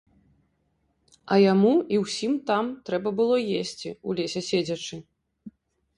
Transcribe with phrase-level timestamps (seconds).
[1.35, 4.95] А яму і ўсім там трэба было есці, у лесе седзячы.